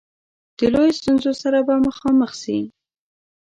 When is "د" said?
0.57-0.59